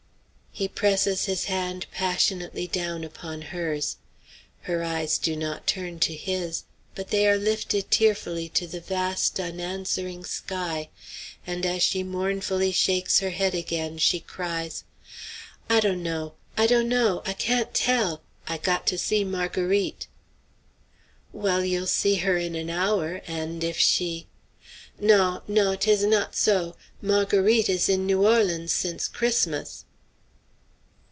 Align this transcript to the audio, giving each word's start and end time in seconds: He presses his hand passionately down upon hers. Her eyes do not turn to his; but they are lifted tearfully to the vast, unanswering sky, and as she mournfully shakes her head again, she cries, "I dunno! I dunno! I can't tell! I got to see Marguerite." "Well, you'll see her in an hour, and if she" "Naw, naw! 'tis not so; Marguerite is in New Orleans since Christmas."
He 0.53 0.67
presses 0.67 1.25
his 1.27 1.45
hand 1.45 1.85
passionately 1.93 2.67
down 2.67 3.05
upon 3.05 3.41
hers. 3.41 3.95
Her 4.63 4.83
eyes 4.83 5.17
do 5.17 5.37
not 5.37 5.65
turn 5.65 5.97
to 5.99 6.13
his; 6.13 6.65
but 6.93 7.07
they 7.07 7.25
are 7.29 7.37
lifted 7.37 7.89
tearfully 7.89 8.49
to 8.49 8.67
the 8.67 8.81
vast, 8.81 9.39
unanswering 9.39 10.25
sky, 10.25 10.89
and 11.47 11.65
as 11.65 11.83
she 11.83 12.03
mournfully 12.03 12.73
shakes 12.73 13.19
her 13.19 13.29
head 13.29 13.55
again, 13.55 13.97
she 13.97 14.19
cries, 14.19 14.83
"I 15.69 15.79
dunno! 15.79 16.33
I 16.57 16.67
dunno! 16.67 17.23
I 17.25 17.31
can't 17.31 17.73
tell! 17.73 18.21
I 18.45 18.57
got 18.57 18.85
to 18.87 18.97
see 18.97 19.23
Marguerite." 19.23 20.07
"Well, 21.31 21.63
you'll 21.63 21.87
see 21.87 22.15
her 22.15 22.35
in 22.35 22.55
an 22.55 22.69
hour, 22.69 23.21
and 23.25 23.63
if 23.63 23.77
she" 23.79 24.27
"Naw, 24.99 25.39
naw! 25.47 25.75
'tis 25.77 26.03
not 26.03 26.35
so; 26.35 26.75
Marguerite 27.01 27.69
is 27.69 27.87
in 27.87 28.05
New 28.05 28.27
Orleans 28.27 28.73
since 28.73 29.07
Christmas." 29.07 29.85